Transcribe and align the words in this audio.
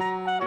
Ici 0.00 0.38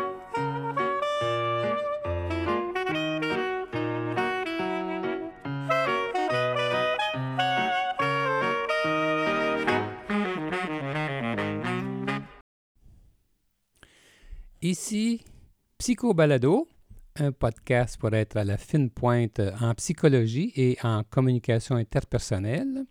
Psycho 15.78 16.14
Balado, 16.14 16.70
un 17.18 17.34
podcast 17.34 18.00
pour 18.00 18.14
être 18.14 18.38
à 18.38 18.46
la 18.46 18.58
fine 18.58 18.90
pointe 18.90 19.42
en 19.60 19.74
psychologie 19.74 20.54
et 20.56 20.78
en 20.82 21.04
communication 21.04 21.76
interpersonnelle, 21.76 22.86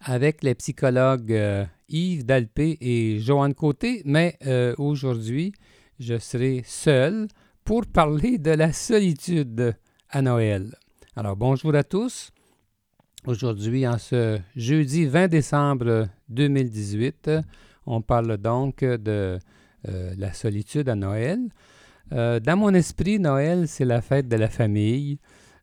avec 0.00 0.42
les 0.42 0.54
psychologues 0.54 1.32
euh, 1.32 1.64
Yves 1.88 2.24
Dalpé 2.24 2.78
et 2.80 3.20
Joanne 3.20 3.54
Côté, 3.54 4.02
mais 4.04 4.36
euh, 4.46 4.74
aujourd'hui, 4.78 5.52
je 5.98 6.18
serai 6.18 6.62
seul 6.64 7.28
pour 7.64 7.86
parler 7.86 8.38
de 8.38 8.50
la 8.50 8.72
solitude 8.72 9.76
à 10.10 10.22
Noël. 10.22 10.74
Alors 11.16 11.36
bonjour 11.36 11.74
à 11.74 11.84
tous. 11.84 12.30
Aujourd'hui, 13.26 13.86
en 13.86 13.98
ce 13.98 14.38
jeudi 14.54 15.06
20 15.06 15.28
décembre 15.28 16.08
2018, 16.28 17.30
on 17.86 18.02
parle 18.02 18.36
donc 18.36 18.80
de 18.80 19.38
euh, 19.88 20.14
la 20.18 20.32
solitude 20.32 20.88
à 20.88 20.94
Noël. 20.94 21.40
Euh, 22.12 22.38
dans 22.40 22.56
mon 22.56 22.74
esprit, 22.74 23.18
Noël, 23.18 23.66
c'est 23.66 23.84
la 23.84 24.02
fête 24.02 24.28
de 24.28 24.36
la 24.36 24.48
famille, 24.48 25.18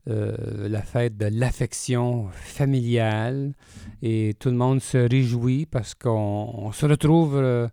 euh, 0.10 0.68
la 0.68 0.82
fête 0.82 1.18
de 1.18 1.28
l'affection 1.28 2.30
familiale, 2.32 3.54
et 4.02 4.36
tout 4.40 4.50
le 4.50 4.56
monde 4.56 4.82
se 4.82 4.98
réjouit 4.98 5.66
parce 5.66 5.94
qu'on 5.96 6.72
se 6.74 6.86
retrouve 6.86 7.70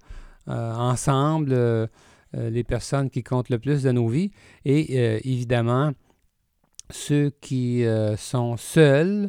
ensemble, 0.47 1.89
les 2.35 2.65
personnes 2.65 3.11
qui 3.11 3.23
comptent 3.23 3.51
le 3.51 3.59
plus 3.59 3.83
dans 3.83 3.93
nos 3.93 4.09
vies, 4.09 4.31
et 4.65 4.97
évidemment, 5.29 5.93
ceux 6.91 7.31
qui 7.41 7.85
sont 8.17 8.57
seuls, 8.57 9.29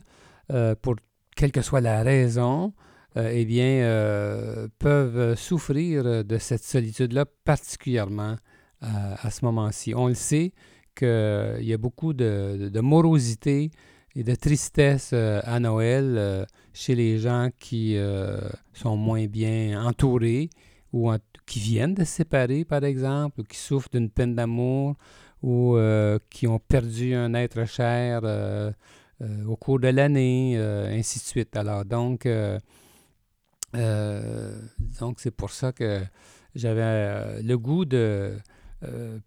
pour 0.82 0.96
quelle 1.36 1.52
que 1.52 1.62
soit 1.62 1.82
la 1.82 2.04
raison, 2.04 2.74
euh, 3.18 3.32
eh 3.34 3.46
bien, 3.46 3.82
euh, 3.84 4.68
peuvent 4.78 5.36
souffrir 5.36 6.24
de 6.24 6.38
cette 6.38 6.64
solitude-là, 6.64 7.26
particulièrement 7.44 8.36
à, 8.82 9.30
ce 9.30 9.44
moment-ci. 9.44 9.94
On 9.96 10.08
le 10.08 10.14
sait 10.14 10.54
qu'il 11.00 11.66
y 11.66 11.74
a 11.74 11.78
beaucoup 11.78 12.14
de, 12.14 12.80
morosité 12.82 13.72
et 14.16 14.24
de 14.24 14.36
tristesse 14.36 15.12
euh, 15.14 15.40
à 15.44 15.60
Noël 15.60 16.46
chez 16.74 16.96
les 16.96 17.18
gens 17.20 17.50
qui 17.60 17.98
sont 18.74 18.98
moins 18.98 19.26
bien 19.28 19.84
entourés 19.84 20.50
ou 20.92 21.12
qui 21.46 21.60
viennent 21.60 21.94
de 21.94 22.04
se 22.04 22.14
séparer, 22.18 22.66
par 22.66 22.84
exemple, 22.84 23.42
ou 23.42 23.44
qui 23.44 23.58
souffrent 23.58 23.90
d'une 23.90 24.10
peine 24.10 24.36
d'amour 24.36 24.96
ou 25.42 25.78
qui 26.30 26.48
ont 26.48 26.60
perdu 26.60 27.14
un 27.14 27.34
être 27.34 27.66
cher 27.66 28.22
au 29.48 29.56
cours 29.56 29.80
de 29.80 29.88
l'année, 29.90 30.58
ainsi 30.58 31.20
de 31.20 31.24
suite. 31.24 31.56
Alors, 31.56 31.86
donc, 31.86 32.28
euh, 33.76 34.60
donc, 35.00 35.20
c'est 35.20 35.32
pour 35.32 35.52
ça 35.52 35.72
que 35.72 36.02
j'avais 36.56 36.82
euh, 36.82 37.42
le 37.42 37.58
goût 37.58 37.86
de 37.86 37.98
euh, 37.98 38.38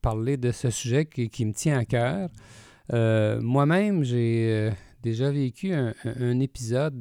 parler 0.01 0.37
de 0.37 0.51
ce 0.51 0.71
sujet 0.71 1.07
qui, 1.07 1.45
me 1.45 1.53
tient 1.53 1.79
à 1.79 1.85
cœur. 1.85 2.29
Moi-même, 2.91 4.05
j'ai 4.05 4.71
déjà 5.03 5.31
vécu 5.31 5.73
un, 5.73 6.41
épisode 6.41 7.01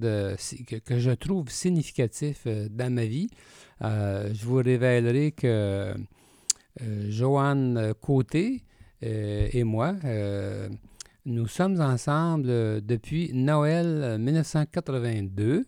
que, 0.85 0.99
je 0.99 1.11
trouve 1.11 1.49
significatif 1.49 2.47
dans 2.47 2.93
ma 2.93 3.05
vie. 3.05 3.29
je 3.81 4.45
vous 4.45 4.57
révélerai 4.57 5.31
que 5.31 5.93
Joanne 7.09 7.93
Côté 8.01 8.63
et 9.01 9.63
moi, 9.63 9.95
nous 11.25 11.47
sommes 11.47 11.79
ensemble 11.79 12.81
depuis 12.85 13.31
Noël 13.33 14.17
1982. 14.19 15.65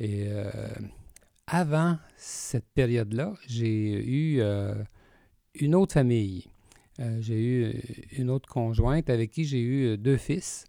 Et 0.00 0.28
avant 1.50 1.96
cette 2.16 2.68
période-là, 2.74 3.32
j'ai 3.46 4.04
eu 4.06 4.40
euh, 4.40 4.74
une 5.54 5.74
autre 5.74 5.94
famille. 5.94 6.44
Euh, 7.00 7.18
j'ai 7.20 7.40
eu 7.40 7.82
une 8.16 8.30
autre 8.30 8.48
conjointe 8.48 9.08
avec 9.10 9.30
qui 9.30 9.44
j'ai 9.44 9.60
eu 9.60 9.96
deux 9.98 10.16
fils. 10.16 10.64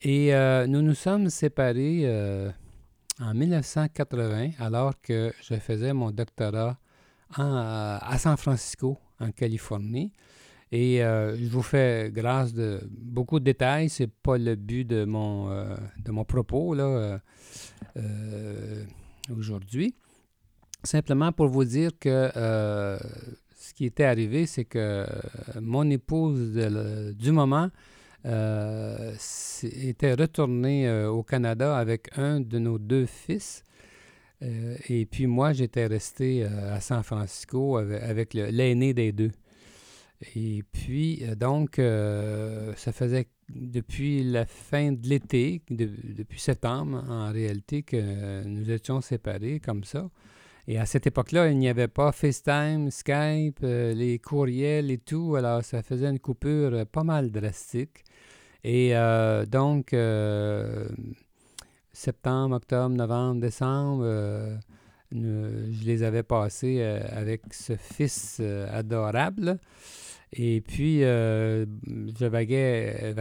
Et 0.00 0.34
euh, 0.34 0.66
nous 0.66 0.82
nous 0.82 0.94
sommes 0.94 1.30
séparés 1.30 2.06
en 3.20 3.34
1980 3.34 4.50
alors 4.58 5.00
que 5.00 5.32
je 5.42 5.54
faisais 5.54 5.92
mon 5.92 6.10
doctorat 6.10 6.78
à 7.34 8.16
San 8.18 8.36
Francisco, 8.36 8.98
en 9.20 9.30
Californie. 9.30 10.12
Et 10.72 10.98
je 10.98 11.48
vous 11.48 11.62
fais 11.62 12.10
grâce 12.12 12.52
de 12.52 12.80
beaucoup 12.90 13.38
de 13.38 13.44
détails. 13.44 13.88
Ce 13.88 14.02
n'est 14.02 14.10
pas 14.22 14.38
le 14.38 14.56
but 14.56 14.84
de 14.84 15.04
mon, 15.04 16.24
propos. 16.26 16.74
Aujourd'hui. 19.30 19.94
Simplement 20.84 21.30
pour 21.30 21.46
vous 21.46 21.64
dire 21.64 21.92
que 22.00 22.32
euh, 22.36 22.98
ce 23.72 23.74
qui 23.74 23.86
était 23.86 24.04
arrivé, 24.04 24.44
c'est 24.44 24.66
que 24.66 24.78
euh, 24.78 25.06
mon 25.58 25.88
épouse 25.88 26.52
du 27.16 27.32
moment 27.32 27.70
euh, 28.26 29.14
était 29.62 30.12
retournée 30.12 30.92
au 31.06 31.22
Canada 31.22 31.78
avec 31.78 32.10
un 32.18 32.40
de 32.40 32.58
nos 32.58 32.78
deux 32.78 33.06
fils. 33.06 33.64
et 34.42 35.06
puis 35.06 35.26
moi, 35.26 35.54
j'étais 35.54 35.86
resté 35.86 36.44
à 36.44 36.80
San 36.80 37.02
Francisco 37.02 37.78
avec, 37.78 38.34
l'aîné 38.34 38.92
des 38.92 39.12
deux. 39.12 39.30
Et 40.36 40.62
puis, 40.70 41.24
donc, 41.36 41.76
ça 42.76 42.92
faisait 42.92 43.28
depuis 43.48 44.22
la 44.22 44.44
fin 44.44 44.92
de 44.92 45.08
l'été, 45.08 45.62
depuis 45.70 46.40
septembre 46.40 47.02
en 47.08 47.32
réalité, 47.32 47.82
que 47.82 48.44
nous 48.44 48.70
étions 48.70 49.00
séparés 49.00 49.60
comme 49.60 49.84
ça. 49.84 50.10
Et 50.68 50.78
à 50.78 50.86
cette 50.86 51.06
époque-là, 51.06 51.48
il 51.48 51.58
n'y 51.58 51.68
avait 51.68 51.88
pas 51.88 52.12
FaceTime, 52.12 52.90
Skype, 52.90 53.60
euh, 53.62 53.94
les 53.94 54.18
courriels 54.18 54.90
et 54.90 54.98
tout. 54.98 55.34
Alors, 55.36 55.64
ça 55.64 55.82
faisait 55.82 56.08
une 56.08 56.20
coupure 56.20 56.86
pas 56.86 57.04
mal 57.04 57.30
drastique. 57.30 58.04
Et 58.64 58.96
euh, 58.96 59.44
donc, 59.44 59.92
euh, 59.92 60.88
septembre, 61.92 62.56
octobre, 62.56 62.94
novembre, 62.94 63.40
décembre, 63.40 64.04
je 65.10 65.84
les 65.84 66.02
avais 66.04 66.22
passés 66.22 66.80
avec 66.82 67.42
ce 67.52 67.76
fils 67.76 68.40
adorable. 68.70 69.58
Et 70.32 70.62
puis, 70.62 71.04
euh, 71.04 71.66
je 72.18 72.26
vaguais, 72.26 73.14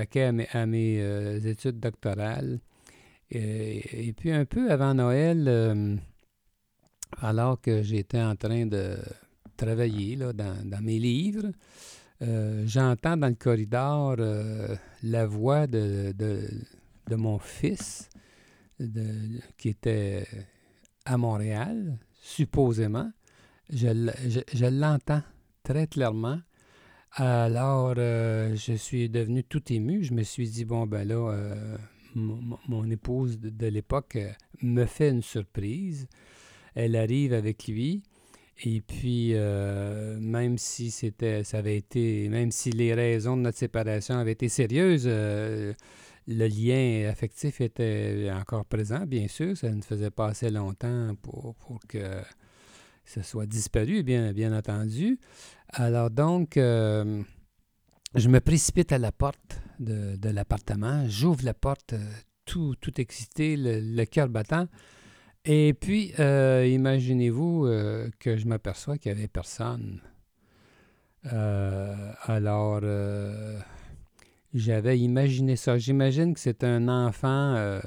à 0.53 0.65
mes, 0.65 1.01
euh, 1.01 1.39
études 1.41 1.79
doctorales. 1.79 2.59
Et, 3.29 4.13
puis, 4.17 4.31
un 4.31 4.45
peu 4.45 4.71
avant 4.71 4.93
Noël, 4.93 5.45
euh, 5.47 5.95
alors 7.19 7.59
que 7.59 7.83
j'étais 7.83 8.21
en 8.21 8.35
train 8.35 8.65
de 8.65 8.97
travailler 9.57 10.15
dans, 10.15 10.81
mes 10.81 10.99
livres, 10.99 11.51
j'entends 12.65 13.17
dans 13.17 13.27
le 13.27 13.35
corridor 13.35 14.15
la 15.03 15.25
voix 15.25 15.67
de, 15.67 16.13
mon 17.11 17.39
fils 17.39 18.09
qui 19.57 19.69
était 19.69 20.25
à 21.05 21.17
Montréal, 21.17 21.97
supposément. 22.21 23.11
je 23.69 24.65
l'entends 24.69 25.23
très 25.63 25.87
clairement 25.87 26.39
alors, 27.13 27.95
euh, 27.97 28.55
je 28.55 28.73
suis 28.73 29.09
devenu 29.09 29.43
tout 29.43 29.61
ému. 29.71 30.03
Je 30.03 30.13
me 30.13 30.23
suis 30.23 30.49
dit, 30.49 30.63
bon, 30.63 30.87
ben 30.87 31.05
là, 31.05 31.15
euh, 31.15 31.77
mon, 32.15 32.89
épouse 32.89 33.37
de, 33.39 33.67
l'époque 33.67 34.15
euh, 34.15 34.31
me 34.61 34.85
fait 34.85 35.09
une 35.09 35.21
surprise. 35.21 36.07
Elle 36.75 36.95
arrive 36.95 37.33
avec 37.33 37.67
lui. 37.67 38.03
Et 38.63 38.81
puis, 38.81 39.33
même 39.33 40.57
si 40.57 40.91
c'était, 40.91 41.43
ça 41.43 41.57
avait 41.57 41.77
été, 41.77 42.29
même 42.29 42.51
si 42.51 42.69
les 42.69 42.93
raisons 42.93 43.35
de 43.35 43.41
notre 43.41 43.57
séparation 43.57 44.15
avaient 44.15 44.33
été 44.33 44.49
sérieuses, 44.49 45.07
le 45.07 45.75
lien 46.27 47.09
affectif 47.09 47.59
était 47.59 48.29
encore 48.31 48.65
présent, 48.65 49.05
bien 49.07 49.27
sûr. 49.27 49.57
Ça 49.57 49.69
ne 49.69 49.81
faisait 49.81 50.11
pas 50.11 50.27
assez 50.27 50.51
longtemps 50.51 51.15
pour, 51.23 51.55
pour 51.55 51.79
que 51.87 52.21
ça 53.05 53.23
soit 53.23 53.45
disparu, 53.45 54.03
bien, 54.03 54.31
bien 54.33 54.55
entendu. 54.55 55.19
Alors 55.69 56.09
donc, 56.09 56.57
euh, 56.57 57.23
je 58.15 58.29
me 58.29 58.39
précipite 58.39 58.91
à 58.91 58.97
la 58.97 59.11
porte 59.11 59.61
de, 59.79 60.29
l'appartement, 60.29 61.07
j'ouvre 61.07 61.43
la 61.43 61.53
porte, 61.53 61.93
euh, 61.93 62.11
tout, 62.45 62.75
tout 62.79 62.99
excité, 62.99 63.55
le, 63.57 64.05
cœur 64.05 64.29
battant. 64.29 64.67
Et 65.45 65.73
puis, 65.73 66.13
euh, 66.19 66.67
imaginez-vous 66.67 67.67
que 68.19 68.37
je 68.37 68.47
m'aperçois 68.47 68.97
qu'il 68.97 69.11
n'y 69.11 69.19
avait 69.19 69.27
personne. 69.27 70.01
alors, 71.23 72.81
j'avais 74.53 74.99
imaginé 74.99 75.55
ça. 75.55 75.77
J'imagine 75.77 76.33
que 76.33 76.39
c'est 76.39 76.63
un 76.63 76.87
enfant 76.87 77.79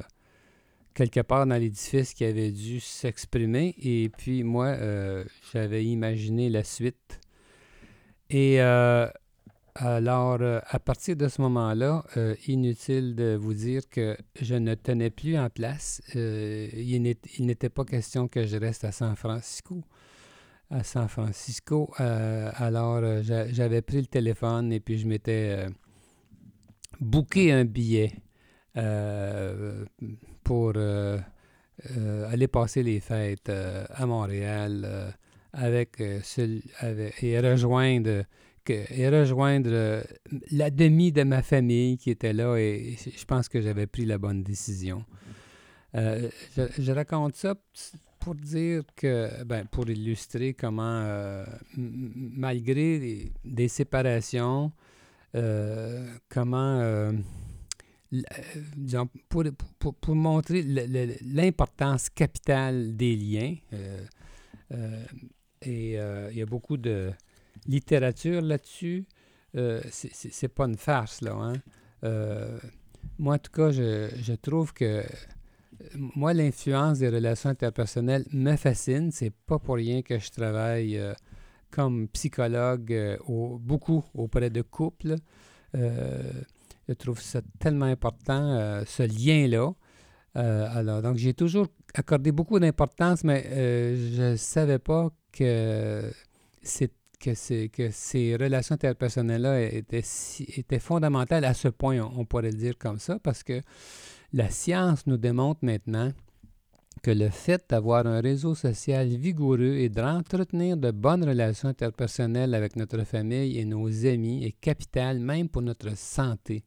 quelque 0.94 1.20
part 1.20 1.46
dans 1.46 1.56
l'édifice 1.56 2.12
qui 2.14 2.24
avait 2.24 2.50
dû 2.50 2.80
s'exprimer. 2.80 3.74
Et 3.82 4.08
puis 4.08 4.42
moi, 4.42 4.76
j'avais 5.52 5.84
imaginé 5.84 6.50
la 6.50 6.64
suite 6.64 7.20
Et 8.30 8.60
euh, 8.60 9.08
alors, 9.74 10.38
euh, 10.40 10.60
à 10.68 10.78
partir 10.78 11.16
de 11.16 11.26
ce 11.28 11.40
moment-là, 11.42 12.04
euh, 12.16 12.34
inutile 12.46 13.16
de 13.16 13.36
vous 13.40 13.54
dire 13.54 13.82
que 13.90 14.16
je 14.40 14.54
ne 14.54 14.74
tenais 14.74 15.10
plus 15.10 15.36
en 15.36 15.50
place. 15.50 16.00
il 16.14 17.02
n'était 17.40 17.68
pas 17.70 17.84
question 17.84 18.28
que 18.28 18.44
je 18.46 18.56
reste 18.56 18.84
à 18.84 18.92
San 18.92 19.16
Francisco. 19.16 19.82
À 20.70 20.84
San 20.84 21.08
Francisco. 21.08 21.90
alors, 21.98 23.22
j'avais 23.22 23.82
pris 23.82 24.00
le 24.00 24.06
téléphone 24.06 24.72
et 24.72 24.80
puis 24.80 24.98
je 24.98 25.06
m'étais 25.06 25.66
booké 27.00 27.52
un 27.52 27.64
billet 27.64 28.12
pour 30.44 30.72
aller 30.76 32.48
passer 32.48 32.82
les 32.82 33.00
fêtes 33.00 33.50
à 33.50 34.06
Montréal 34.06 35.14
avec, 35.54 36.00
euh, 36.00 37.10
et 37.22 37.40
rejoindre, 37.40 38.24
et 38.70 39.08
rejoindre 39.08 39.70
euh, 39.72 40.02
la 40.50 40.70
demi 40.70 41.12
de 41.12 41.22
ma 41.22 41.43
famille 41.43 41.96
qui 41.96 42.11
était 42.11 42.32
là 42.32 42.56
et 42.56 42.96
je 42.96 43.25
pense 43.25 43.49
que 43.49 43.61
j'avais 43.61 43.87
pris 43.87 44.05
la 44.05 44.19
bonne 44.19 44.43
décision. 44.43 45.05
Euh, 45.94 46.28
je, 46.56 46.93
raconte 46.93 47.37
ça 47.37 47.55
pour 48.19 48.34
dire 48.34 48.82
que, 48.96 49.44
ben, 49.44 49.66
pour 49.66 49.88
illustrer 49.88 50.55
comment, 50.55 51.44
malgré 51.76 53.31
des, 53.44 53.69
séparations, 53.69 54.72
comment, 56.28 57.12
pour, 59.28 59.44
pour, 59.78 59.94
pour, 59.94 60.14
montrer 60.17 60.62
l'importance 61.22 62.10
capitale 62.10 62.96
des 62.96 63.14
liens, 63.14 63.55
et 65.67 65.99
euh, 65.99 66.28
il 66.31 66.38
y 66.38 66.43
a 66.43 66.46
beaucoup 66.46 66.76
de 66.76 67.12
littérature 67.66 68.43
là-dessus. 68.43 69.06
Euh, 69.56 69.81
c'est 69.90 70.49
pas 70.49 70.64
une 70.64 70.76
farce, 70.76 71.20
là. 71.20 71.34
Hein? 71.34 71.55
Euh, 72.05 72.58
moi, 73.19 73.34
en 73.34 73.38
tout 73.38 73.52
cas, 73.52 73.70
je, 73.70 74.34
trouve 74.34 74.72
que 74.72 75.02
moi, 75.94 76.34
l'influence 76.34 76.99
des 76.99 77.08
relations 77.08 77.50
interpersonnelles 77.50 78.25
me 78.32 78.56
fascine. 78.56 79.11
C'est 79.12 79.32
pas 79.46 79.58
pour 79.58 79.76
rien 79.76 80.02
que 80.02 80.19
je 80.19 80.31
travaille 80.31 81.00
comme 81.70 82.08
psychologue 82.08 83.19
au, 83.26 83.58
beaucoup 83.58 84.05
auprès 84.14 84.50
de 84.50 84.62
couples. 84.62 85.17
je 85.75 86.93
trouve 86.99 87.20
ça 87.20 87.40
tellement 87.60 87.87
important, 87.87 88.82
ce 88.87 89.02
lien-là. 89.05 89.72
alors, 90.34 91.00
donc, 91.02 91.17
j'ai 91.17 91.34
toujours 91.34 91.69
accordé 91.94 92.32
beaucoup 92.32 92.58
d'importance, 92.58 93.22
mais 93.22 93.44
je 93.96 94.32
ne 94.32 94.37
savais 94.37 94.81
pas 94.81 95.10
que, 95.32 96.10
que, 97.24 97.90
ces 97.90 98.36
relations 98.36 98.74
interpersonnelles-là 98.74 99.62
étaient, 99.62 100.78
fondamentales 100.78 101.44
à 101.44 101.54
ce 101.54 101.68
point, 101.68 102.00
on, 102.16 102.24
pourrait 102.24 102.50
le 102.50 102.56
dire 102.56 102.76
comme 102.78 102.98
ça, 102.98 103.18
parce 103.18 103.42
que 103.42 103.60
la 104.32 104.50
science 104.50 105.06
nous 105.06 105.16
démontre 105.16 105.60
maintenant 105.62 106.12
que 107.02 107.10
le 107.10 107.28
fait 107.28 107.64
d'avoir 107.68 108.06
un 108.06 108.20
réseau 108.20 108.54
social 108.54 109.08
vigoureux 109.08 109.76
et 109.76 109.88
d'entretenir 109.88 110.76
de 110.76 110.90
bonnes 110.90 111.24
relations 111.24 111.68
interpersonnelles 111.68 112.54
avec 112.54 112.76
notre 112.76 113.04
famille 113.04 113.58
et 113.58 113.64
nos 113.64 114.06
amis 114.06 114.44
est 114.44 114.52
capital 114.52 115.18
même 115.18 115.48
pour 115.48 115.62
notre 115.62 115.96
santé. 115.96 116.64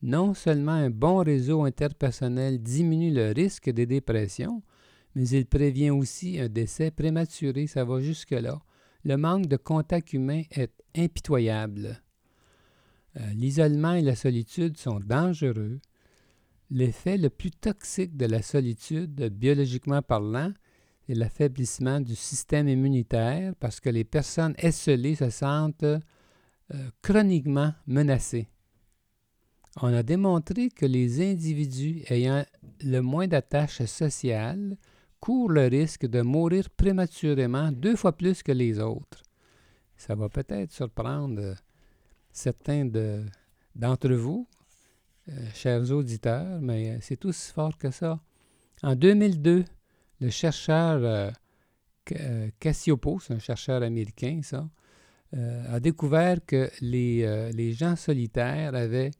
Non 0.00 0.34
seulement 0.34 0.72
un 0.72 0.90
bon 0.90 1.18
réseau 1.24 1.64
interpersonnel 1.64 2.62
diminue 2.62 3.12
le 3.12 3.32
risque 3.32 3.70
des 3.70 3.86
dépressions, 3.86 4.62
mais 5.14 5.28
il 5.28 5.46
prévient 5.46 5.90
aussi 5.90 6.38
un 6.38 6.48
décès 6.48 6.92
prématuré, 6.92 7.66
ça 7.66 7.84
va 7.84 8.00
jusque-là. 8.00 8.60
Le 9.08 9.16
manque 9.16 9.46
de 9.46 9.56
contact 9.56 10.12
humain 10.12 10.42
est 10.50 10.70
impitoyable. 10.94 12.02
Euh, 13.16 13.20
l'isolement 13.32 13.94
et 13.94 14.02
la 14.02 14.14
solitude 14.14 14.76
sont 14.76 15.00
dangereux. 15.00 15.80
L'effet 16.68 17.16
le 17.16 17.30
plus 17.30 17.50
toxique 17.50 18.18
de 18.18 18.26
la 18.26 18.42
solitude, 18.42 19.30
biologiquement 19.30 20.02
parlant, 20.02 20.52
est 21.08 21.14
l'affaiblissement 21.14 22.02
du 22.02 22.14
système 22.14 22.68
immunitaire 22.68 23.54
parce 23.58 23.80
que 23.80 23.88
les 23.88 24.04
personnes 24.04 24.54
esselées 24.58 25.14
se 25.14 25.30
sentent 25.30 25.84
euh, 25.84 26.90
chroniquement 27.00 27.72
menacées. 27.86 28.50
On 29.80 29.94
a 29.94 30.02
démontré 30.02 30.68
que 30.68 30.84
les 30.84 31.22
individus 31.22 32.02
ayant 32.10 32.44
le 32.84 33.00
moins 33.00 33.26
d'attaches 33.26 33.86
sociales 33.86 34.76
courent 35.20 35.50
le 35.50 35.66
risque 35.66 36.06
de 36.06 36.22
mourir 36.22 36.70
prématurément 36.70 37.72
deux 37.72 37.96
fois 37.96 38.16
plus 38.16 38.42
que 38.42 38.52
les 38.52 38.78
autres. 38.78 39.22
Ça 39.96 40.14
va 40.14 40.28
peut-être 40.28 40.72
surprendre 40.72 41.40
euh, 41.40 41.54
certains 42.32 42.88
d'entre 43.74 44.12
vous, 44.12 44.46
euh, 45.28 45.32
chers 45.54 45.90
auditeurs, 45.90 46.60
mais 46.60 46.90
euh, 46.90 46.98
c'est 47.00 47.24
aussi 47.24 47.52
fort 47.52 47.76
que 47.76 47.90
ça. 47.90 48.20
En 48.82 48.94
2002, 48.94 49.64
le 50.20 50.30
chercheur 50.30 51.32
Cassiopo, 52.60 53.18
c'est 53.18 53.34
un 53.34 53.38
chercheur 53.38 53.82
américain, 53.82 54.40
ça, 54.42 54.68
a 55.32 55.78
découvert 55.80 56.38
que 56.46 56.70
les 56.80 57.72
gens 57.72 57.96
solitaires 57.96 58.74
avaient 58.74 59.10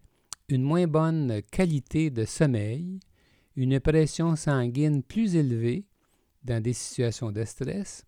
une 0.49 0.63
moins 0.63 0.87
bonne 0.87 1.43
qualité 1.51 2.11
de 2.11 2.25
sommeil, 2.25 3.01
une 3.59 3.81
pression 3.81 4.37
sanguine 4.37 5.03
plus 5.03 5.35
élevée 5.35 5.85
dans 6.45 6.63
des 6.63 6.73
situations 6.73 7.33
de 7.33 7.45
stress 7.45 8.05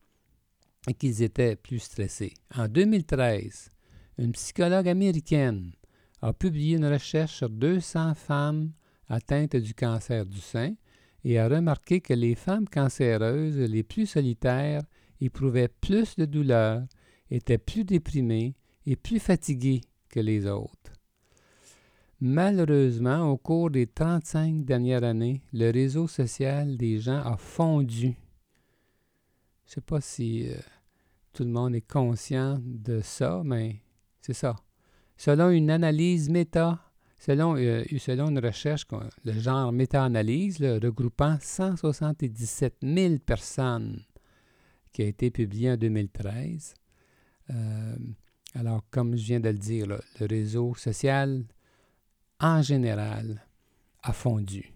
et 0.87 0.95
qu'ils 0.95 1.25
étaient 1.25 1.57
plus 1.57 1.81
stressés. 1.81 2.35
En 2.55 2.69
2013, 2.69 3.69
une 4.19 4.31
psychologue 4.31 4.89
américaine 4.89 5.73
a 6.23 6.33
publié 6.33 6.77
une 6.77 6.87
recherche 6.87 7.35
sur 7.39 7.51
200 7.51 8.15
femmes 8.15 8.71
atteintes 9.09 9.57
du 9.57 9.75
cancer 9.75 10.25
du 10.25 10.39
sein 10.39 10.77
et 11.25 11.41
a 11.41 11.49
remarqué 11.49 12.01
que 12.01 12.15
les 12.15 12.37
femmes 12.37 12.69
cancéreuses 12.69 13.59
les 13.59 13.83
plus 13.83 14.07
solitaires 14.07 14.83
éprouvaient 15.21 15.67
plus 15.67 16.15
de 16.15 16.27
douleur, 16.27 16.87
étaient 17.29 17.59
plus 17.59 17.83
déprimées 17.83 18.55
et 18.87 18.95
plus 18.95 19.19
fatiguées 19.19 19.81
que 20.09 20.21
les 20.21 20.47
autres. 20.47 20.93
Malheureusement, 22.23 23.31
au 23.31 23.39
cours 23.39 23.71
des 23.71 23.87
35 23.87 24.67
dernières 24.67 25.05
années, 25.05 25.41
le 25.55 25.71
réseau 25.71 26.07
social 26.07 26.77
des 26.77 26.99
gens 26.99 27.23
a 27.23 27.39
fondu. 27.39 28.09
Je 29.65 29.71
ne 29.71 29.75
sais 29.75 29.81
pas 29.81 30.03
si 30.03 30.47
euh, 30.51 30.55
tout 31.33 31.45
le 31.45 31.51
monde 31.51 31.75
est 31.75 31.81
conscient 31.81 32.59
de 32.63 33.01
ça, 33.01 33.41
mais 33.43 33.81
c'est 34.21 34.35
ça. 34.35 34.57
Selon 35.17 35.49
une 35.49 35.71
analyse 35.71 36.29
méta, 36.29 36.79
selon, 37.19 37.57
euh, 37.57 37.85
une 37.91 38.39
recherche, 38.39 38.87
le 39.25 39.33
genre 39.33 39.73
méta-analyse, 39.73 40.61
regroupant 40.61 41.39
177 41.41 42.77
000 42.83 43.19
personnes, 43.25 44.05
qui 44.93 45.03
a 45.03 45.07
été 45.07 45.31
publiée 45.31 45.71
en 45.71 45.77
2013. 45.79 46.75
Euh, 47.49 47.97
alors, 48.55 48.85
comme 48.91 49.17
je 49.17 49.25
viens 49.25 49.41
de 49.41 49.49
le 49.49 49.59
dire, 49.59 49.87
le 49.87 50.27
réseau 50.27 50.75
social 50.75 51.45
en 52.41 52.63
général, 52.63 53.45
a 54.03 54.13
fondu. 54.13 54.73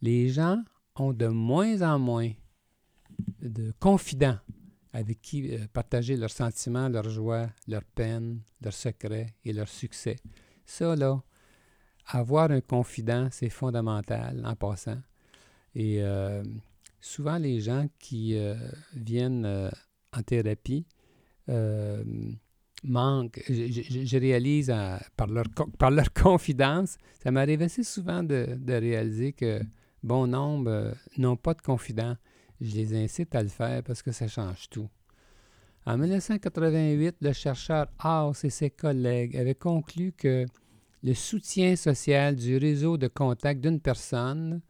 Les 0.00 0.30
gens 0.30 0.62
ont 0.96 1.12
de 1.12 1.26
moins 1.26 1.82
en 1.82 1.98
moins 1.98 2.32
de 3.42 3.72
confidents 3.78 4.38
avec 4.92 5.20
qui 5.20 5.54
euh, 5.54 5.66
partager 5.72 6.16
leurs 6.16 6.30
sentiments, 6.30 6.88
leurs 6.88 7.10
joies, 7.10 7.48
leurs 7.66 7.84
peines, 7.84 8.40
leurs 8.62 8.72
secrets 8.72 9.34
et 9.44 9.52
leurs 9.52 9.68
succès. 9.68 10.16
Ça, 10.64 10.96
là, 10.96 11.22
avoir 12.06 12.50
un 12.50 12.60
confident, 12.60 13.28
c'est 13.30 13.50
fondamental 13.50 14.42
en 14.44 14.56
passant. 14.56 15.00
Et 15.74 16.02
euh, 16.02 16.42
souvent, 17.00 17.38
les 17.38 17.60
gens 17.60 17.86
qui 17.98 18.36
euh, 18.36 18.54
viennent 18.94 19.70
en 20.12 20.22
thérapie 20.22 20.86
manque, 22.84 23.42
je, 23.48 24.18
réalise 24.18 24.74
par, 25.16 25.26
leur, 25.26 25.44
par 25.78 25.90
leur 25.90 26.12
confidence, 26.14 26.96
ça 27.22 27.30
m'arrive 27.30 27.62
assez 27.62 27.82
souvent 27.82 28.22
de, 28.22 28.58
réaliser 28.68 29.32
que 29.32 29.60
bon 30.02 30.26
nombre 30.26 30.70
euh, 30.70 30.92
n'ont 31.16 31.36
pas 31.36 31.54
de 31.54 31.60
confident. 31.60 32.16
Je 32.60 32.74
les 32.74 32.94
incite 32.94 33.34
à 33.34 33.42
le 33.42 33.48
faire 33.48 33.82
parce 33.82 34.02
que 34.02 34.12
ça 34.12 34.28
change 34.28 34.68
tout. 34.68 34.88
En 35.86 35.96
1988, 35.96 37.16
le 37.20 37.32
chercheur 37.32 37.86
House 37.98 38.44
et 38.44 38.50
ses 38.50 38.70
collègues 38.70 39.36
avaient 39.36 39.54
conclu 39.54 40.12
que 40.12 40.46
le 41.02 41.14
soutien 41.14 41.76
social 41.76 42.36
du 42.36 42.56
réseau 42.56 42.98
de 42.98 43.08
contact 43.08 43.60
d'une 43.60 43.80
personne 43.80 44.60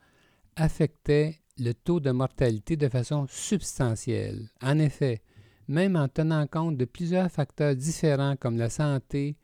affectait 0.56 1.40
le 1.58 1.72
taux 1.72 2.00
de 2.00 2.10
mortalité 2.10 2.76
de 2.76 2.88
façon 2.88 3.26
substantielle. 3.28 4.48
En 4.62 4.78
effet, 4.78 5.22
même 5.68 5.96
en 5.96 6.08
tenant 6.08 6.46
compte 6.46 6.76
de 6.76 6.84
plusieurs 6.84 7.30
facteurs 7.30 7.76
différents 7.76 8.36
comme 8.36 8.56
la 8.56 8.70
santé 8.70 9.36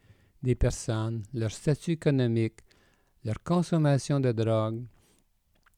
des 0.43 0.55
personnes, 0.55 1.23
leur 1.33 1.51
statut 1.51 1.93
économique, 1.93 2.61
leur 3.25 3.43
consommation 3.43 4.21
de 4.21 4.33
drogue, 4.33 4.83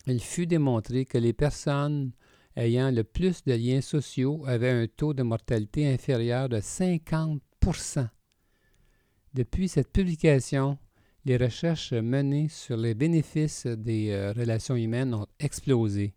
il 0.07 0.21
fut 0.21 0.47
démontré 0.47 1.05
que 1.05 1.19
les 1.19 1.33
personnes 1.33 2.13
ayant 2.57 2.91
le 2.91 3.05
plus 3.05 3.45
de 3.45 3.53
liens 3.53 3.81
sociaux 3.81 4.45
avaient 4.47 4.71
un 4.71 4.87
taux 4.87 5.15
de 5.15 5.23
mortalité 5.23 5.93
inférieur 5.93 6.49
de 6.49 6.59
50% 6.59 8.09
Depuis 9.35 9.69
cette 9.69 9.93
publication, 9.93 10.79
les 11.25 11.37
recherches 11.37 11.93
menées 11.93 12.49
sur 12.49 12.77
les 12.77 12.95
bénéfices 12.95 13.67
des 13.67 14.11
euh, 14.11 14.33
relations 14.33 14.77
humaines 14.77 15.13
ont 15.13 15.27
explosé. 15.41 16.15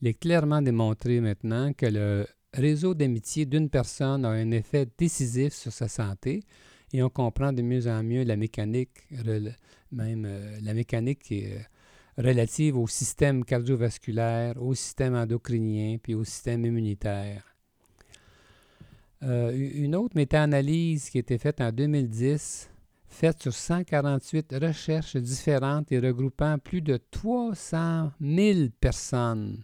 Il 0.00 0.08
est 0.08 0.14
clairement 0.14 0.60
démontré 0.60 1.20
maintenant 1.20 1.72
que 1.72 1.86
le 1.86 2.26
réseau 2.52 2.94
d'amitié 2.94 3.46
d'une 3.46 3.68
personne 3.68 4.24
a 4.24 4.30
un 4.30 4.50
effet 4.50 4.86
décisif 4.98 5.52
sur 5.52 5.72
sa 5.72 5.88
santé 5.88 6.42
et 6.92 7.02
on 7.02 7.10
comprend 7.10 7.52
de 7.52 7.62
mieux 7.62 7.86
en 7.86 8.02
mieux 8.02 8.24
la 8.24 8.36
mécanique, 8.36 8.90
même 9.92 10.24
euh, 10.26 10.58
la 10.60 10.74
mécanique 10.74 11.30
euh, 11.32 11.58
relative 12.18 12.76
au 12.76 12.86
système 12.88 13.44
cardiovasculaire, 13.44 14.60
au 14.60 14.74
système 14.74 15.14
endocrinien 15.14 15.98
puis 16.02 16.14
au 16.14 16.24
système 16.24 16.64
immunitaire. 16.64 17.44
une 19.22 19.94
autre 19.94 20.16
méta-analyse 20.16 21.10
qui 21.10 21.18
a 21.18 21.20
été 21.20 21.38
faite 21.38 21.60
en 21.60 21.70
2010 21.70 22.70
faite 23.10 23.42
sur 23.42 23.52
148 23.52 24.54
recherches 24.62 25.16
différentes 25.16 25.92
et 25.92 25.98
regroupant 25.98 26.58
plus 26.58 26.80
de 26.80 26.98
300 27.10 28.12
000 28.20 28.68
personnes, 28.80 29.62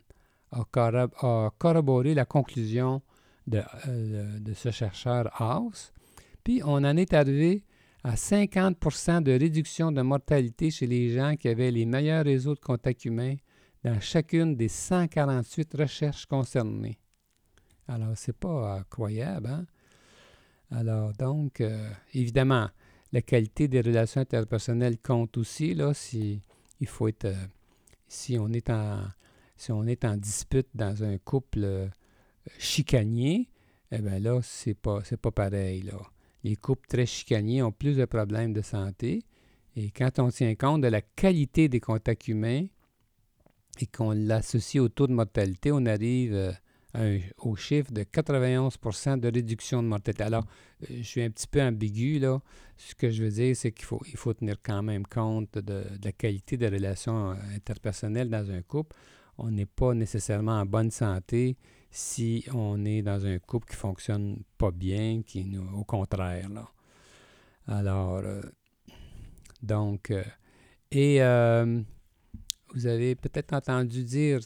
a, 0.53 1.50
corroboré 1.59 2.15
la 2.15 2.25
conclusion 2.25 3.03
euh, 3.53 4.38
de, 4.38 4.55
ce 4.55 4.71
chercheur 4.71 5.31
House. 5.41 5.93
Puis 6.45 6.62
on 6.65 6.76
en 6.76 6.97
est 6.97 7.12
arrivé 7.15 7.65
à 8.05 8.15
50% 8.15 9.23
de 9.23 9.33
réduction 9.33 9.93
de 9.93 10.03
mortalité 10.03 10.71
chez 10.71 10.87
les 10.87 11.15
gens 11.15 11.37
qui 11.37 11.49
avaient 11.49 11.71
les 11.71 11.87
meilleurs 11.87 12.25
réseaux 12.25 12.55
de 12.55 12.61
contacts 12.61 13.05
humains 13.05 13.37
dans 13.85 14.00
chacune 14.00 14.57
des 14.57 14.69
148 14.69 15.75
recherches 15.75 16.26
concernées. 16.26 16.99
Alors, 17.88 18.12
c'est 18.17 18.37
pas 18.37 18.79
incroyable, 18.79 19.49
hein? 19.49 19.67
Alors, 20.73 21.12
donc, 21.12 21.61
euh, 21.61 21.88
évidemment, 22.12 22.69
la 23.12 23.23
qualité 23.23 23.69
des 23.69 23.81
relations 23.81 24.21
interpersonnelles 24.21 24.99
compte 24.99 25.37
aussi. 25.37 25.75
Là, 25.75 25.95
si, 25.95 26.43
il 26.81 26.88
faut 26.88 27.07
être, 27.07 27.26
euh, 27.26 27.47
si, 28.09 28.37
on 28.38 28.49
est 28.49 28.71
en, 28.71 29.03
si 29.57 29.73
on 29.73 29.85
est 29.85 30.05
en 30.05 30.17
dispute 30.17 30.69
dans 30.75 31.03
un 31.03 31.19
couple 31.19 31.65
euh, 31.65 31.89
chicanier, 32.59 33.49
eh 33.93 33.99
bien 33.99 34.19
là, 34.19 34.41
c'est 34.43 34.75
pas, 34.75 35.01
c'est 35.05 35.21
pas 35.21 35.31
pareil. 35.31 35.83
Là. 35.83 35.99
Les 36.45 36.57
couples 36.57 36.87
très 36.89 37.07
chicaniers 37.07 37.63
ont 37.63 37.73
plus 37.73 37.97
de 37.97 38.05
problèmes 38.05 38.53
de 38.53 38.63
santé. 38.63 39.25
Et 39.75 39.91
quand 39.91 40.19
on 40.19 40.31
tient 40.31 40.55
compte 40.55 40.83
de 40.83 40.89
la 40.89 41.03
qualité 41.03 41.69
des 41.69 41.81
contacts 41.81 42.29
humains 42.29 42.67
et 43.79 43.87
qu'on 43.87 44.13
l'associe 44.13 44.83
au 44.83 44.89
taux 44.89 45.07
de 45.07 45.13
mortalité, 45.13 45.71
on 45.73 45.85
arrive 45.85 46.55
euh, 46.97 47.19
au 47.39 47.57
chiffre 47.57 47.93
de 47.93 48.03
91% 48.03 49.21
de 49.21 49.31
réduction 49.31 49.83
de 49.83 49.89
mortalité. 49.89 50.23
Alors, 50.23 50.47
euh, 50.83 50.97
je 50.99 51.03
suis 51.03 51.23
un 51.23 51.31
petit 51.31 51.47
peu 51.47 51.61
ambigu, 51.61 52.19
là. 52.19 52.41
Ce 52.79 52.95
que 52.95 53.11
je 53.11 53.25
veux 53.25 53.31
dire, 53.31 53.55
c'est 53.55 53.73
qu'il 53.73 53.85
faut, 53.85 54.01
il 54.07 54.17
faut 54.17 54.33
tenir 54.33 54.57
quand 54.63 54.83
même 54.83 55.07
compte 55.07 55.59
de, 55.59 55.85
la 56.03 56.13
qualité 56.13 56.57
des 56.57 56.69
relations 56.69 57.37
interpersonnelles 57.55 58.31
dans 58.31 58.51
un 58.51 58.63
couple. 58.63 58.97
On 59.38 59.50
n'est 59.50 59.66
pas 59.66 59.95
nécessairement 59.95 60.61
en 60.61 60.66
bonne 60.66 60.90
santé 60.90 61.57
si 61.90 62.45
on 62.52 62.85
est 62.85 63.02
dans 63.02 63.25
un 63.26 63.38
couple 63.38 63.69
qui 63.71 63.76
fonctionne 63.76 64.43
pas 64.59 64.71
bien, 64.71 65.23
qui 65.23 65.45
nous, 65.45 65.66
au 65.78 65.85
contraire, 65.85 66.49
là. 66.49 66.69
Alors, 67.69 68.19
euh, 68.19 68.43
donc, 69.62 70.12
et 70.90 71.19
vous 72.75 72.87
avez 72.87 73.14
peut-être 73.14 73.55
entendu 73.55 74.05
dire 74.05 74.40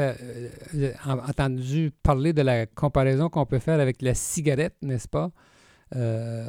euh, 0.00 0.92
entendu 1.04 1.92
parler 2.02 2.32
de 2.32 2.42
la 2.42 2.66
comparaison 2.66 3.28
qu'on 3.28 3.46
peut 3.46 3.58
faire 3.58 3.80
avec 3.80 4.02
la 4.02 4.14
cigarette, 4.14 4.76
n'est-ce 4.82 5.08
pas? 5.08 5.30
Euh, 5.94 6.48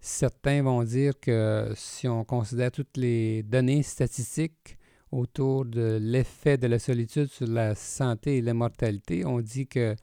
certains 0.00 0.62
vont 0.62 0.82
dire 0.82 1.12
que 1.20 1.72
si 1.76 2.08
on 2.08 2.24
considère 2.24 2.70
toutes 2.70 2.96
les 2.96 3.42
données 3.42 3.82
statistiques 3.82 4.78
autour 5.12 5.64
de 5.64 5.98
l'effet 6.00 6.56
de 6.56 6.66
la 6.66 6.78
solitude 6.78 7.26
sur 7.26 7.46
la 7.46 7.74
santé 7.74 8.38
et 8.38 8.42
la 8.42 8.54
mortalité, 8.54 9.24
on 9.24 9.40
dit 9.40 9.66
que 9.66 9.96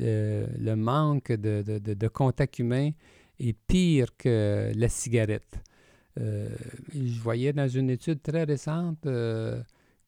euh, 0.00 0.46
le 0.58 0.74
manque 0.74 1.32
de, 1.32 2.08
contact 2.08 2.58
humain 2.58 2.90
est 3.38 3.56
pire 3.66 4.16
que 4.16 4.72
la 4.74 4.88
cigarette. 4.88 5.60
je 6.16 7.20
voyais 7.20 7.52
dans 7.52 7.68
une 7.68 7.90
étude 7.90 8.22
très 8.22 8.44
récente 8.44 9.06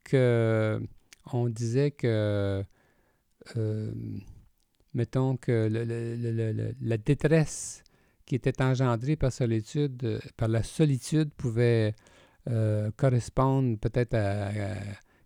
que 0.04 0.80
on 1.32 1.48
disait 1.48 1.90
que, 1.90 2.64
euh, 3.56 3.92
mettons 4.94 5.36
que 5.36 6.74
la 6.80 6.96
détresse 6.98 7.82
qui 8.24 8.34
était 8.34 8.62
engendrée 8.62 9.16
par, 9.16 9.32
solitude, 9.32 10.20
par 10.36 10.48
la 10.48 10.62
solitude 10.62 11.32
pouvait 11.34 11.94
euh, 12.48 12.90
correspondre 12.96 13.78
peut-être 13.78 14.14
à, 14.14 14.50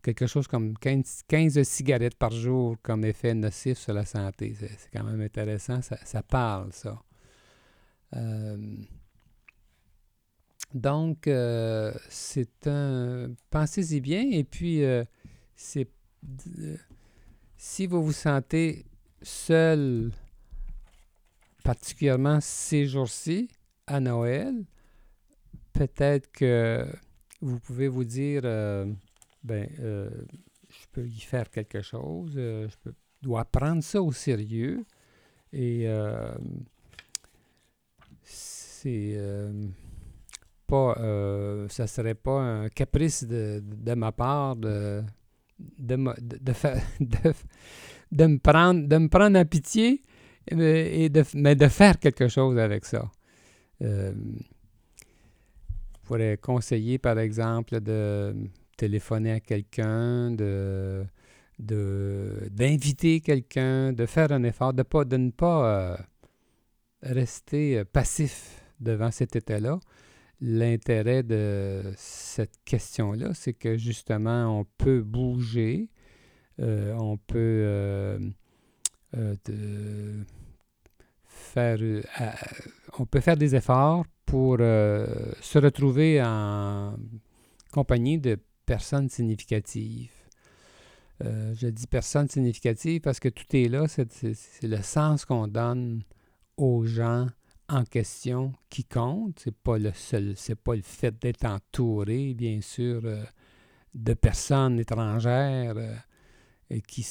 quelque 0.02 0.26
chose 0.26 0.46
comme 0.46 0.74
15, 0.78 1.62
cigarettes 1.62 2.16
par 2.16 2.30
jour 2.30 2.76
comme 2.82 3.04
effet 3.04 3.34
nocif 3.34 3.78
sur 3.78 3.92
la 3.92 4.04
santé. 4.04 4.54
C'est 4.58 4.90
quand 4.92 5.04
même 5.04 5.20
intéressant, 5.20 5.80
ça, 5.82 6.22
parle, 6.22 6.72
ça. 6.72 7.02
Euh, 8.16 8.76
donc, 10.72 11.28
c'est 12.08 12.66
un... 12.66 13.30
Pensez-y 13.50 14.00
bien, 14.00 14.26
et 14.30 14.44
puis 14.44 14.82
c'est 15.54 15.88
si 17.56 17.86
vous 17.86 18.02
vous 18.02 18.12
sentez 18.12 18.86
seul, 19.22 20.12
particulièrement 21.62 22.38
ces 22.40 22.86
jours-ci, 22.86 23.50
à 23.86 24.00
Noël, 24.00 24.64
peut-être 25.72 26.30
que 26.32 26.86
vous 27.40 27.58
pouvez 27.60 27.88
vous 27.88 28.04
dire, 28.04 28.42
euh, 28.44 28.86
ben, 29.42 29.68
euh, 29.80 30.10
je 30.68 30.86
peux 30.92 31.06
y 31.06 31.20
faire 31.20 31.50
quelque 31.50 31.82
chose, 31.82 32.32
euh, 32.36 32.68
je 32.68 32.76
peux, 32.82 32.94
dois 33.22 33.44
prendre 33.44 33.82
ça 33.82 34.02
au 34.02 34.12
sérieux. 34.12 34.84
Et 35.52 35.86
c'est 38.22 39.18
pas, 40.66 40.94
ça 41.68 41.86
serait 41.88 42.14
pas 42.14 42.40
un 42.40 42.68
caprice 42.68 43.24
de, 43.24 43.94
ma 43.94 44.12
part 44.12 44.54
de 44.54 45.02
de, 45.58 45.96
me, 45.96 46.14
de, 48.12 48.26
me 48.26 48.38
prendre, 48.38 48.86
de 48.86 48.96
me 48.96 49.08
prendre 49.08 49.38
en 49.38 49.44
pitié, 49.44 50.04
et 50.46 51.08
de, 51.08 51.24
mais 51.34 51.56
de 51.56 51.66
faire 51.66 51.98
quelque 51.98 52.28
chose 52.28 52.56
avec 52.58 52.84
ça. 52.84 53.10
Euh, 56.10 56.16
pourrais 56.16 56.36
conseiller, 56.36 56.98
par 56.98 57.18
exemple, 57.18 57.80
de 57.80 58.34
téléphoner 58.76 59.32
à 59.32 59.40
quelqu'un, 59.40 60.30
de 60.30 61.04
d'inviter 61.58 63.20
quelqu'un, 63.20 63.92
de 63.92 64.06
faire 64.06 64.32
un 64.32 64.42
effort, 64.44 64.72
de, 64.72 64.82
pas, 64.82 65.04
de 65.04 65.18
ne 65.18 65.30
pas 65.30 65.92
euh, 65.92 65.96
rester 67.02 67.84
passif 67.84 68.64
devant 68.80 69.10
cet 69.10 69.36
état-là, 69.36 69.78
L'intérêt 70.42 71.22
de 71.22 71.92
cette 71.96 72.64
question-là, 72.64 73.34
c'est 73.34 73.52
que 73.52 73.76
justement, 73.76 74.58
on 74.60 74.64
peut 74.64 75.02
bouger, 75.02 75.90
euh, 76.60 76.94
on 76.98 77.18
peut 77.18 77.36
euh, 77.36 78.18
euh, 79.18 80.24
faire, 81.26 81.78
on 82.98 83.04
peut 83.04 83.20
faire 83.20 83.36
des 83.36 83.54
efforts 83.54 84.06
pour 84.30 84.58
se 84.58 85.58
retrouver 85.58 86.22
en 86.22 86.94
compagnie 87.72 88.18
de 88.18 88.38
personnes 88.64 89.08
significatives. 89.08 90.12
je 91.20 91.66
dis 91.66 91.86
personnes 91.86 92.28
significatives 92.28 93.00
parce 93.00 93.18
que 93.18 93.28
tout 93.28 93.44
est 93.52 93.68
là, 93.68 93.86
c'est 93.88 94.06
le 94.62 94.82
sens 94.82 95.24
qu'on 95.24 95.48
donne 95.48 96.02
aux 96.56 96.84
gens 96.84 97.26
en 97.70 97.84
question 97.84 98.52
qui 98.68 98.84
compte. 98.84 99.40
C'est 99.42 99.54
pas 99.54 99.78
le 99.78 99.92
seul, 99.94 100.34
c'est 100.36 100.56
pas 100.56 100.74
le 100.74 100.82
fait 100.82 101.18
d'être 101.20 101.44
entouré, 101.44 102.34
bien 102.34 102.60
sûr, 102.60 103.00
euh, 103.04 103.24
de 103.94 104.14
personnes 104.14 104.78
étrangères 104.80 105.74
euh, 105.76 106.80
qui, 106.86 107.02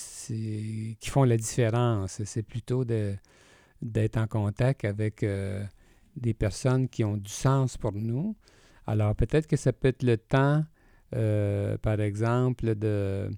font 1.02 1.24
la 1.24 1.38
différence. 1.38 2.22
C'est 2.26 2.44
plutôt 2.44 2.86
d'être 2.86 4.18
en 4.18 4.28
contact 4.28 4.86
avec 4.86 5.24
euh, 5.24 5.64
des 6.20 6.34
personnes 6.34 6.88
qui 6.88 7.04
ont 7.04 7.18
du 7.18 7.32
sens 7.32 7.78
pour 7.78 7.94
nous. 7.94 8.36
Alors 8.88 9.16
peut-être 9.16 9.48
que 9.48 9.56
ça 9.58 9.74
peut 9.74 9.90
être 9.90 10.04
le 10.04 10.18
temps, 10.18 10.64
par 11.82 12.00
exemple, 12.02 12.76
de 12.76 13.30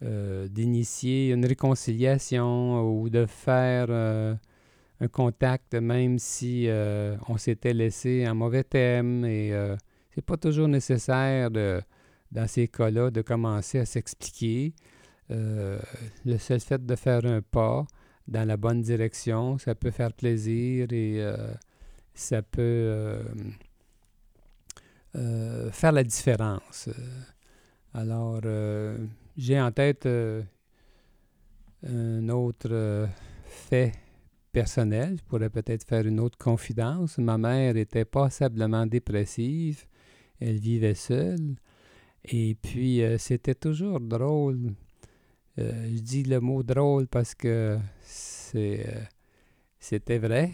d'initier 0.00 1.30
une 1.30 1.46
réconciliation 1.46 2.82
ou 2.82 3.08
de 3.08 3.24
faire 3.24 3.88
un 5.00 5.08
contact, 5.08 5.74
même 5.74 6.18
si 6.18 6.66
euh, 6.68 7.16
on 7.28 7.36
s'était 7.36 7.74
laissé 7.74 8.24
un 8.24 8.34
mauvais 8.34 8.64
thème. 8.64 9.24
Et 9.24 9.52
euh, 9.52 9.76
c'est 10.14 10.24
pas 10.24 10.36
toujours 10.36 10.68
nécessaire, 10.68 11.50
de, 11.50 11.80
dans 12.32 12.46
ces 12.46 12.68
cas-là, 12.68 13.10
de 13.10 13.22
commencer 13.22 13.78
à 13.78 13.84
s'expliquer. 13.84 14.74
Euh, 15.30 15.78
le 16.24 16.38
seul 16.38 16.60
fait 16.60 16.84
de 16.84 16.96
faire 16.96 17.24
un 17.24 17.40
pas 17.40 17.86
dans 18.28 18.46
la 18.46 18.56
bonne 18.56 18.82
direction, 18.82 19.58
ça 19.58 19.74
peut 19.74 19.90
faire 19.90 20.12
plaisir 20.12 20.86
et 20.92 21.22
ça 22.14 22.42
peut 22.42 23.20
faire 25.72 25.92
la 25.92 26.04
différence. 26.04 26.88
Alors, 27.92 28.40
j'ai 29.36 29.60
en 29.60 29.72
tête 29.72 30.08
un 31.86 32.28
autre 32.28 33.08
fait 33.46 33.92
personnel. 34.54 35.16
Je 35.18 35.24
pourrais 35.24 35.50
peut-être 35.50 35.84
faire 35.86 36.06
une 36.06 36.20
autre 36.20 36.38
confidence. 36.38 37.18
Ma 37.18 37.36
mère 37.36 37.76
était 37.76 38.06
passablement 38.06 38.86
dépressive. 38.86 39.84
Elle 40.40 40.58
vivait 40.58 40.94
seule. 40.94 41.56
Et 42.24 42.54
puis, 42.54 43.02
euh, 43.02 43.18
c'était 43.18 43.54
toujours 43.54 44.00
drôle. 44.00 44.72
Euh, 45.58 45.88
je 45.94 46.00
dis 46.00 46.22
le 46.22 46.40
mot 46.40 46.62
drôle 46.62 47.06
parce 47.06 47.34
que 47.34 47.78
c'est, 48.00 48.86
euh, 48.88 49.00
c'était 49.78 50.18
vrai, 50.18 50.52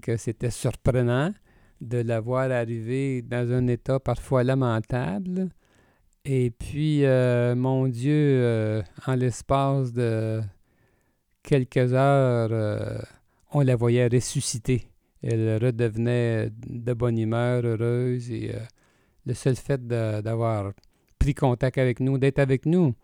que 0.00 0.16
c'était 0.16 0.50
surprenant 0.50 1.32
de 1.80 1.98
la 1.98 2.20
voir 2.20 2.50
arriver 2.50 3.22
dans 3.22 3.52
un 3.52 3.66
état 3.66 3.98
parfois 4.00 4.44
lamentable. 4.44 5.48
Et 6.24 6.50
puis, 6.50 7.02
mon 7.56 7.88
Dieu, 7.88 8.82
en 9.06 9.14
l'espace 9.16 9.92
de 9.92 10.40
quelques 11.42 11.92
heures, 11.92 13.04
on 13.52 13.60
la 13.60 13.74
voyait 13.74 14.06
ressusciter. 14.06 14.88
Elle 15.22 15.58
redevenait 15.62 16.50
de 16.50 16.92
bonne 16.94 17.18
humeur, 17.18 17.64
heureuse. 17.64 18.30
Et 18.30 18.52
le 19.26 19.34
seul 19.34 19.56
fait 19.56 19.84
d'avoir 19.86 20.72
pris 21.18 21.34
contact 21.34 21.78
avec 21.78 22.00
nous, 22.00 22.18
d'être 22.18 22.38
avec 22.38 22.66
nous, 22.66 22.94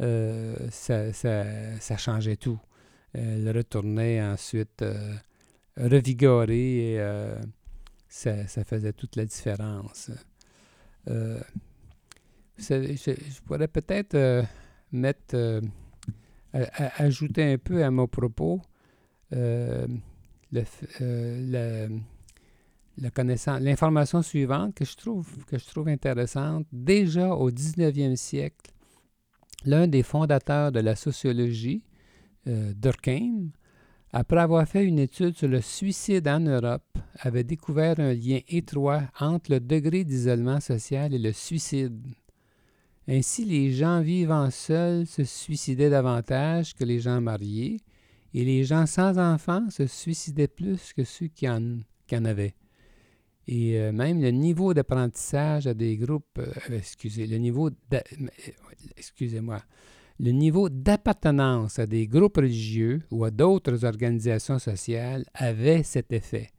euh, 0.00 0.56
ça, 0.70 1.96
changeait 1.96 2.36
tout. 2.36 2.58
Elle 3.12 3.50
retournait 3.54 4.22
ensuite 4.22 4.84
euh, 5.78 5.88
revigorée 5.88 6.92
et 6.92 7.00
euh, 7.00 7.38
ça, 8.08 8.46
faisait 8.64 8.92
toute 8.92 9.16
la 9.16 9.24
différence. 9.24 10.10
Je, 11.06 11.40
pourrais 13.46 13.68
peut-être 13.68 14.44
mettre, 14.92 15.60
ajouter 16.52 17.52
un 17.52 17.58
peu 17.58 17.84
à 17.84 17.90
mon 17.90 18.06
propos 18.06 18.60
le, 19.30 19.84
le 21.00 21.88
l'information 23.00 24.22
suivante 24.22 24.74
que 24.74 24.84
je, 24.84 24.96
trouve, 24.96 25.44
que 25.46 25.58
je 25.58 25.66
trouve 25.66 25.88
intéressante. 25.88 26.66
Déjà 26.72 27.34
au 27.34 27.50
19e 27.50 28.16
siècle, 28.16 28.70
l'un 29.64 29.86
des 29.86 30.02
fondateurs 30.02 30.72
de 30.72 30.80
la 30.80 30.96
sociologie, 30.96 31.82
euh, 32.46 32.72
Durkheim, 32.74 33.50
après 34.12 34.40
avoir 34.40 34.66
fait 34.66 34.84
une 34.84 34.98
étude 34.98 35.36
sur 35.36 35.48
le 35.48 35.60
suicide 35.60 36.26
en 36.26 36.40
Europe, 36.40 36.98
avait 37.20 37.44
découvert 37.44 38.00
un 38.00 38.12
lien 38.12 38.40
étroit 38.48 39.02
entre 39.20 39.52
le 39.52 39.60
degré 39.60 40.04
d'isolement 40.04 40.60
social 40.60 41.14
et 41.14 41.18
le 41.18 41.32
suicide. 41.32 42.00
Ainsi, 43.08 43.44
les 43.44 43.72
gens 43.72 44.00
vivant 44.00 44.50
seuls 44.50 45.06
se 45.06 45.24
suicidaient 45.24 45.90
davantage 45.90 46.74
que 46.74 46.84
les 46.84 47.00
gens 47.00 47.20
mariés, 47.20 47.78
et 48.34 48.44
les 48.44 48.64
gens 48.64 48.86
sans 48.86 49.18
enfants 49.18 49.68
se 49.70 49.86
suicidaient 49.86 50.48
plus 50.48 50.92
que 50.92 51.04
ceux 51.04 51.26
qui 51.26 51.48
en, 51.48 51.80
avaient. 52.24 52.54
Et 53.46 53.78
euh, 53.78 53.92
même 53.92 54.20
le 54.20 54.30
niveau 54.30 54.74
d'apprentissage 54.74 55.66
à 55.66 55.74
des 55.74 55.96
groupes, 55.96 56.38
euh, 56.38 56.52
excusez, 56.70 57.26
le 57.26 57.38
niveau, 57.38 57.70
excusez-moi, 58.96 59.60
le 60.22 60.32
niveau 60.32 60.68
d'appartenance 60.68 61.78
à 61.78 61.86
des 61.86 62.06
groupes 62.06 62.36
religieux 62.36 63.02
ou 63.10 63.24
à 63.24 63.30
d'autres 63.30 63.86
organisations 63.86 64.58
sociales 64.58 65.24
avait 65.32 65.82
cet 65.82 66.12
effet. 66.12 66.50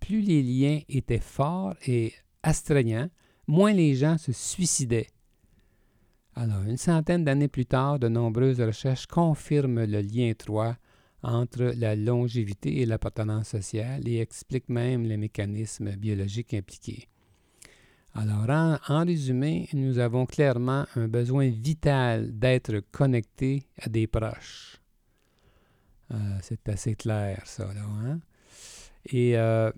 Plus 0.00 0.22
les 0.22 0.42
liens 0.42 0.80
étaient 0.88 1.18
forts 1.18 1.74
et 1.86 2.14
astreignants, 2.42 3.10
moins 3.46 3.74
les 3.74 3.94
gens 3.94 4.16
se 4.16 4.32
suicidaient. 4.32 5.08
Alors, 6.34 6.62
une 6.62 6.78
centaine 6.78 7.22
d'années 7.22 7.48
plus 7.48 7.66
tard, 7.66 7.98
de 7.98 8.08
nombreuses 8.08 8.62
recherches 8.62 9.06
confirment 9.06 9.84
le 9.84 10.00
lien 10.00 10.28
étroit 10.28 10.78
entre 11.22 11.74
la 11.76 11.94
longévité 11.94 12.80
et 12.80 12.86
l'appartenance 12.86 13.48
sociale 13.48 14.08
et 14.08 14.20
explique 14.20 14.70
même 14.70 15.04
les 15.04 15.18
mécanismes 15.18 15.96
biologiques 15.96 16.54
impliqués. 16.54 17.08
Alors, 18.14 18.78
en, 18.88 19.04
résumé, 19.04 19.68
nous 19.72 19.98
avons 19.98 20.26
clairement 20.26 20.84
un 20.96 21.08
besoin 21.08 21.48
vital 21.48 22.38
d'être 22.38 22.80
connectés 22.90 23.66
à 23.80 23.88
des 23.88 24.06
proches. 24.06 24.80
Euh, 26.10 26.16
c'est 26.42 26.68
assez 26.68 26.94
clair, 26.94 27.42
ça, 27.46 27.72
là. 27.72 27.80
Hein? 28.04 28.20
Et 29.06 29.36
euh, 29.38 29.70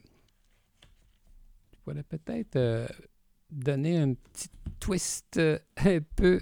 je 1.73 1.79
pourrais 1.85 2.03
peut-être 2.03 2.57
euh, 2.57 2.89
donner 3.51 3.99
un 3.99 4.15
petit 4.15 4.51
twist 4.81 5.39
un 5.39 6.01
peu 6.17 6.41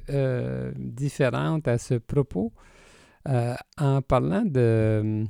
différent 0.76 1.60
à 1.66 1.78
ce 1.78 1.94
propos. 1.94 2.52
Euh, 3.28 3.54
en 3.78 4.02
parlant 4.02 4.44
de 4.44 5.24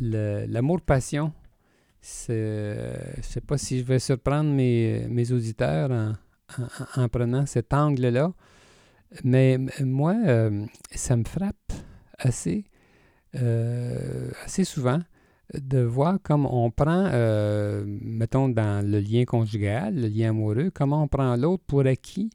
l'amour-passion, 0.00 1.32
je 2.02 3.16
ne 3.16 3.22
sais 3.22 3.40
pas 3.40 3.58
si 3.58 3.78
je 3.78 3.84
vais 3.84 3.98
surprendre 3.98 4.50
mes, 4.50 5.06
mes 5.08 5.32
auditeurs 5.32 5.90
en, 6.96 7.08
prenant 7.08 7.46
cet 7.46 7.72
angle-là, 7.72 8.32
mais 9.24 9.58
moi, 9.80 10.14
euh, 10.26 10.66
ça 10.90 11.16
me 11.16 11.24
frappe 11.24 11.72
assez, 12.18 12.64
euh, 13.36 14.30
assez 14.44 14.64
souvent 14.64 15.00
de 15.54 15.80
voir 15.80 16.18
comme 16.22 16.46
on 16.46 16.70
prend, 16.70 17.10
mettons, 17.84 18.48
dans 18.48 18.86
le 18.86 19.00
lien 19.00 19.24
conjugal, 19.24 19.94
le 19.94 20.08
lien 20.08 20.30
amoureux, 20.30 20.70
comment 20.72 21.02
on 21.02 21.08
prend 21.08 21.36
l'autre 21.36 21.64
pour 21.66 21.86
acquis. 21.86 22.30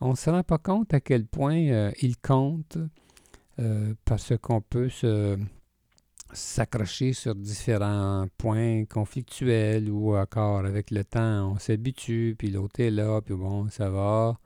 On 0.00 0.10
ne 0.10 0.16
se 0.16 0.30
rend 0.30 0.42
pas 0.42 0.58
compte 0.58 0.92
à 0.92 1.00
quel 1.00 1.26
point 1.26 1.90
il 2.00 2.18
compte, 2.18 2.78
euh, 3.60 3.94
parce 4.04 4.34
qu'on 4.40 4.60
peut 4.60 4.88
se 4.88 5.36
s'accrocher 6.32 7.12
sur 7.12 7.34
différents 7.34 8.26
points 8.36 8.84
conflictuels 8.84 9.90
ou 9.90 10.16
encore 10.16 10.64
avec 10.64 10.90
le 10.90 11.04
temps, 11.04 11.52
on 11.52 11.58
s'habitue, 11.58 12.34
puis 12.38 12.50
l'autre 12.50 12.80
est 12.80 12.90
là, 12.90 13.20
puis 13.20 13.34
bon, 13.34 13.68
ça 13.70 13.88
va. 13.90 14.38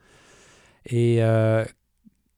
Et, 0.86 1.22
euh, 1.22 1.64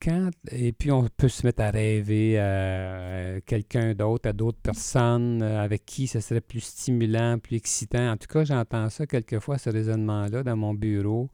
quand, 0.04 0.30
puis 0.78 0.92
on 0.92 1.08
peut 1.16 1.28
se 1.28 1.46
mettre 1.46 1.62
à 1.62 1.70
rêver 1.70 2.38
à 2.38 3.40
quelqu'un 3.46 3.94
d'autre, 3.94 4.28
à 4.28 4.32
d'autres 4.32 4.58
personnes 4.58 5.42
euh, 5.42 5.62
avec 5.62 5.86
qui 5.86 6.06
ce 6.06 6.20
serait 6.20 6.40
plus 6.42 6.60
stimulant, 6.60 7.38
plus 7.38 7.56
excitant. 7.56 8.12
En 8.12 8.16
tout 8.16 8.26
cas, 8.26 8.44
j'entends 8.44 8.90
ça 8.90 9.06
quelquefois, 9.06 9.58
ce 9.58 9.70
raisonnement-là, 9.70 10.42
dans 10.42 10.56
mon 10.56 10.74
bureau. 10.74 11.30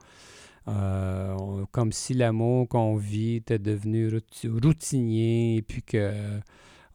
Euh, 0.69 1.65
comme 1.73 1.91
si 1.91 2.15
l'amour 2.15 2.69
qu'on 2.69 2.95
vit 2.95 3.37
était 3.37 3.59
devenu 3.59 4.11
routinier 4.45 5.57
et 5.57 5.63
puis 5.63 5.83
que 5.83 6.13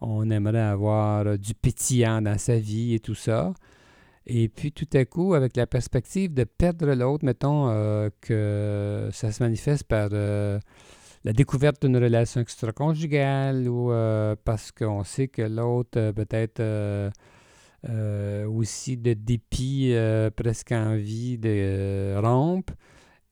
on 0.02 0.30
aimerait 0.30 0.60
avoir 0.60 1.38
du 1.38 1.54
pétillant 1.54 2.22
dans 2.22 2.38
sa 2.38 2.58
vie 2.58 2.94
et 2.94 3.00
tout 3.00 3.16
ça. 3.16 3.54
Et 4.28 4.50
puis 4.50 4.72
tout 4.72 4.88
à 4.94 5.06
coup, 5.06 5.36
avec 5.36 5.56
la 5.56 5.68
perspective 5.68 6.34
de 6.34 6.46
perdre 6.46 6.94
l'autre, 6.94 7.24
mettons 7.24 7.70
euh, 7.70 8.10
que 8.22 9.10
ça 9.14 9.32
se 9.32 9.44
manifeste 9.44 9.84
par 9.84 10.10
euh, 10.14 10.60
la 11.24 11.34
découverte 11.34 11.86
d'une 11.86 11.98
relation 11.98 12.42
extra-conjugale 12.42 13.68
ou 13.68 13.92
parce 14.44 14.72
qu'on 14.72 15.04
sait 15.04 15.28
que 15.28 15.44
l'autre 15.44 16.12
peut-être 16.12 16.62
aussi 18.48 18.98
de 18.98 19.14
dépit, 19.14 19.96
presque 20.36 20.72
envie 20.72 21.38
de 21.38 22.16
rompre. 22.20 22.74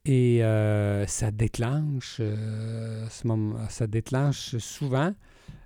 Et 0.05 0.43
euh, 0.43 1.07
ça 1.07 1.31
déclenche, 1.31 2.17
euh, 2.19 3.07
ça 3.69 3.87
déclenche 3.87 4.57
souvent 4.57 5.13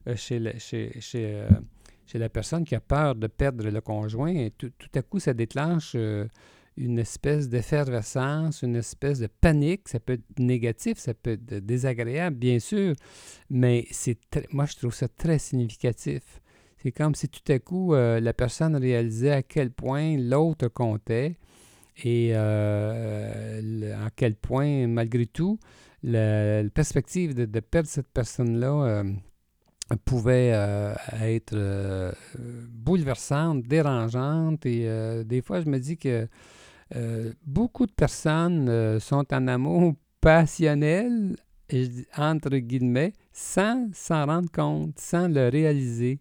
euh, 0.07 0.15
chez, 0.15 0.91
chez, 0.99 2.17
la 2.17 2.29
personne 2.29 2.63
qui 2.65 2.75
a 2.75 2.79
peur 2.79 3.15
de 3.15 3.27
perdre 3.27 3.69
le 3.69 3.81
conjoint. 3.81 4.33
Et 4.33 4.51
tout, 4.51 4.71
à 4.95 5.01
coup, 5.01 5.19
ça 5.19 5.33
déclenche 5.33 5.95
une 6.77 6.99
espèce 6.99 7.49
d'effervescence, 7.49 8.61
une 8.61 8.75
espèce 8.75 9.19
de 9.19 9.27
panique. 9.27 9.89
Ça 9.89 9.99
peut 9.99 10.13
être 10.13 10.39
négatif, 10.39 10.97
ça 10.97 11.13
peut 11.13 11.31
être 11.31 11.65
désagréable, 11.65 12.37
bien 12.37 12.59
sûr, 12.59 12.95
mais 13.49 13.85
c'est 13.91 14.17
moi, 14.51 14.65
je 14.65 14.75
trouve 14.77 14.93
ça 14.93 15.07
très 15.07 15.39
significatif. 15.39 16.41
C'est 16.77 16.91
comme 16.91 17.15
si 17.15 17.27
tout 17.27 17.51
à 17.51 17.59
coup, 17.59 17.93
la 17.93 18.33
personne 18.33 18.75
réalisait 18.75 19.31
à 19.31 19.43
quel 19.43 19.71
point 19.71 20.15
l'autre 20.17 20.69
comptait 20.69 21.37
et 22.03 22.31
euh, 22.33 24.05
à 24.05 24.09
quel 24.11 24.35
point, 24.35 24.87
malgré 24.87 25.25
tout, 25.25 25.59
la, 26.03 26.63
perspective 26.73 27.33
de, 27.33 27.59
perdre 27.59 27.89
cette 27.89 28.07
personne-là 28.07 28.71
euh, 28.71 29.03
pouvait 29.95 30.51
euh, 30.53 30.93
être 31.21 32.13
bouleversante, 32.69 33.63
dérangeante. 33.63 34.65
Et 34.65 34.87
des 35.23 35.41
fois, 35.41 35.61
je 35.61 35.69
me 35.69 35.79
dis 35.79 35.97
que 35.97 36.27
beaucoup 37.45 37.85
de 37.85 37.91
personnes 37.91 38.99
sont 38.99 39.25
en 39.33 39.47
amour 39.47 39.93
passionnel, 40.19 41.35
entre 42.17 42.57
guillemets, 42.57 43.13
sans 43.31 43.89
s'en 43.93 44.25
rendre 44.25 44.51
compte, 44.51 44.99
sans 44.99 45.27
le 45.27 45.49
réaliser. 45.49 46.19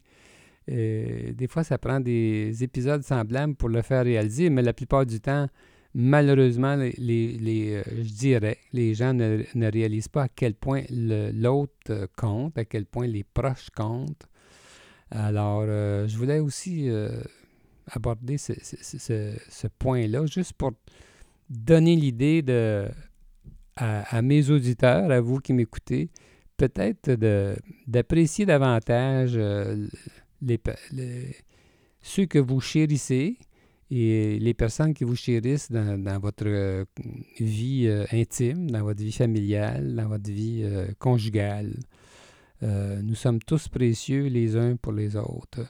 des 0.69 1.47
fois, 1.49 1.65
ça 1.65 1.79
prend 1.79 2.01
des 2.01 2.63
épisodes 2.63 3.03
semblables 3.03 3.55
pour 3.55 3.69
le 3.69 3.83
faire 3.83 4.05
réaliser, 4.05 4.51
mais 4.51 4.63
la 4.63 4.73
plupart 4.73 5.07
du 5.07 5.21
temps, 5.21 5.49
malheureusement, 5.97 6.77
les, 6.77 7.83
je 7.97 8.13
dirais, 8.13 8.59
les 8.73 8.95
gens 8.95 9.15
ne, 9.15 9.71
réalisent 9.71 10.09
pas 10.09 10.25
à 10.25 10.29
quel 10.29 10.55
point 10.55 10.83
l'autre 10.91 12.09
compte, 12.17 12.57
à 12.57 12.65
quel 12.65 12.87
point 12.87 13.09
les 13.09 13.25
proches 13.25 13.71
comptent. 13.75 14.29
Alors, 15.11 15.65
je 15.67 16.17
voulais 16.17 16.39
aussi 16.39 16.89
aborder 17.89 18.39
ce, 18.39 18.53
ce 18.63 19.67
point-là, 19.79 20.27
juste 20.27 20.53
pour 20.53 20.73
donner 21.49 21.97
l'idée 21.97 22.43
de 22.43 22.89
à, 23.77 24.23
mes 24.23 24.51
auditeurs, 24.51 25.11
à 25.11 25.21
vous 25.21 25.39
qui 25.39 25.53
m'écoutez, 25.53 26.09
peut-être 26.57 27.13
d'apprécier 27.87 28.47
davantage 28.47 29.33
euh, 29.37 29.87
les, 30.41 30.61
ceux 32.01 32.27
que 32.27 32.39
vous 32.39 32.61
chérissez 32.61 33.37
et 33.91 34.39
les 34.39 34.55
personnes 34.55 34.95
qui 34.95 35.05
vous 35.05 35.17
chérissent 35.17 35.71
dans, 35.71 36.19
votre 36.21 36.47
euh, 36.47 36.85
vie 37.39 37.87
euh, 37.87 38.05
intime, 38.13 38.71
dans 38.71 38.83
votre 38.83 39.01
vie 39.01 39.13
familiale, 39.13 39.95
dans 39.95 40.09
votre 40.09 40.31
vie 40.31 40.65
conjugale. 40.99 41.75
nous 42.63 43.15
sommes 43.15 43.41
tous 43.41 43.69
précieux 43.69 44.27
les 44.27 44.57
uns 44.57 44.77
pour 44.77 44.93
les 44.93 45.17
autres. 45.17 45.67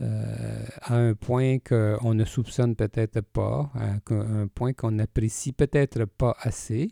à 0.00 0.94
un 0.94 1.14
point 1.14 1.58
qu'on 1.58 2.14
ne 2.14 2.24
soupçonne 2.24 2.74
peut-être 2.76 3.20
pas, 3.20 3.70
à 3.74 3.98
un 4.10 4.48
point 4.48 4.72
qu'on 4.72 4.92
n'apprécie 4.92 5.52
peut-être 5.52 6.04
pas 6.06 6.36
assez. 6.40 6.90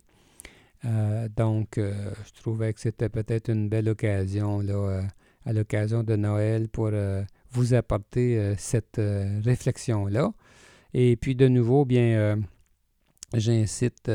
Euh, 0.84 1.28
donc, 1.36 1.78
euh, 1.78 2.12
je 2.26 2.40
trouvais 2.40 2.72
que 2.72 2.80
c'était 2.80 3.08
peut-être 3.08 3.50
une 3.50 3.68
belle 3.68 3.88
occasion, 3.88 4.60
là, 4.60 4.74
euh, 4.74 5.02
à 5.44 5.52
l'occasion 5.52 6.02
de 6.02 6.16
Noël, 6.16 6.68
pour 6.68 6.90
vous 7.56 7.74
apporter 7.74 8.54
cette 8.56 9.00
réflexion-là. 9.44 10.32
Et 10.94 11.16
puis, 11.16 11.34
de 11.34 11.48
nouveau, 11.48 11.84
bien, 11.84 12.38
j'incite 13.34 14.10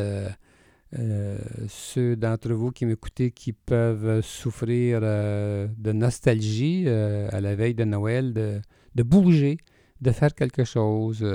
ceux 1.67 2.15
d'entre 2.15 2.53
vous 2.53 2.71
qui 2.71 2.85
m'écoutez 2.85 3.31
qui 3.31 3.53
peuvent 3.53 4.21
souffrir 4.21 5.01
de 5.01 5.91
nostalgie 5.91 6.87
à 6.87 7.41
la 7.41 7.55
veille 7.55 7.75
de 7.75 7.83
Noël, 7.83 8.33
de, 8.33 8.61
de 8.95 9.03
bouger, 9.03 9.57
de 10.01 10.11
faire 10.11 10.33
quelque 10.33 10.63
chose 10.63 11.25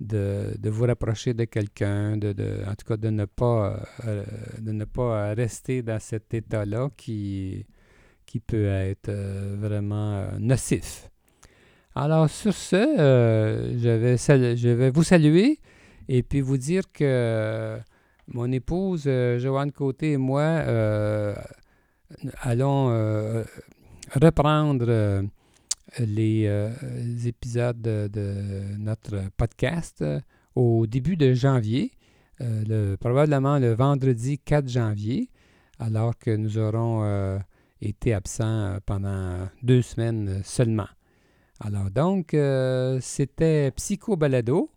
de, 0.00 0.68
vous 0.68 0.84
rapprocher 0.84 1.34
de 1.34 1.44
quelqu'un, 1.44 2.16
de, 2.16 2.62
en 2.66 2.74
tout 2.74 2.86
cas 2.86 2.96
de 2.96 3.10
ne 3.10 3.24
pas, 3.24 3.82
euh, 4.06 4.24
de 4.58 4.72
ne 4.72 4.84
pas 4.84 5.34
rester 5.34 5.82
dans 5.82 5.98
cet 6.00 6.34
état-là 6.34 6.90
qui, 6.96 7.66
qui 8.26 8.40
peut 8.40 8.66
être 8.66 9.08
euh, 9.08 9.56
vraiment 9.58 10.14
euh, 10.14 10.38
nocif. 10.38 11.10
Alors 12.00 12.30
sur 12.30 12.54
ce, 12.54 12.76
je, 13.76 13.88
vais 13.88 14.16
je 14.56 14.68
vais 14.68 14.90
vous 14.90 15.02
saluer 15.02 15.58
et 16.08 16.22
puis 16.22 16.40
vous 16.40 16.56
dire 16.56 16.84
que 16.92 17.76
mon 18.28 18.52
épouse 18.52 19.10
Joanne 19.38 19.72
Côté 19.72 20.12
et 20.12 20.16
moi 20.16 20.62
allons 22.42 23.44
reprendre 24.14 25.28
les, 25.98 26.46
euh, 26.46 26.70
épisodes 27.26 27.80
de, 27.80 28.76
notre 28.78 29.30
podcast 29.36 30.02
euh, 30.02 30.20
au 30.54 30.86
début 30.86 31.16
de 31.16 31.34
janvier, 31.34 31.90
euh, 32.40 32.96
probablement 32.98 33.58
le 33.58 33.74
vendredi 33.74 34.38
4 34.38 34.68
janvier, 34.68 35.30
alors 35.80 36.16
que 36.16 36.30
nous 36.30 36.58
aurons 36.58 37.40
été 37.80 38.14
absents 38.14 38.78
pendant 38.86 39.48
deux 39.62 39.82
semaines 39.82 40.40
seulement. 40.44 40.88
Alors 41.60 41.90
donc, 41.90 42.36
c'était 43.00 43.70
Psycho 43.72 44.16
Balado 44.16 44.70